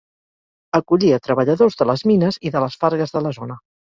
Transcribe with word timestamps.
Acollia 0.77 1.19
treballadors 1.27 1.77
de 1.81 1.87
les 1.89 2.03
mines 2.13 2.39
i 2.51 2.53
de 2.57 2.63
les 2.65 2.79
fargues 2.85 3.15
de 3.19 3.23
la 3.27 3.35
zona. 3.37 3.59